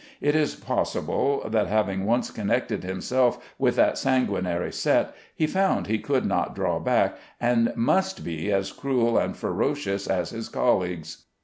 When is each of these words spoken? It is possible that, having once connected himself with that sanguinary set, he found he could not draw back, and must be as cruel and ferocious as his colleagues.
It 0.19 0.33
is 0.35 0.55
possible 0.55 1.43
that, 1.47 1.67
having 1.67 2.05
once 2.07 2.31
connected 2.31 2.83
himself 2.83 3.37
with 3.59 3.75
that 3.75 3.99
sanguinary 3.99 4.71
set, 4.71 5.13
he 5.35 5.45
found 5.45 5.85
he 5.85 5.99
could 5.99 6.25
not 6.25 6.55
draw 6.55 6.79
back, 6.79 7.19
and 7.39 7.71
must 7.75 8.23
be 8.23 8.51
as 8.51 8.71
cruel 8.71 9.15
and 9.19 9.37
ferocious 9.37 10.07
as 10.07 10.31
his 10.31 10.49
colleagues. 10.49 11.25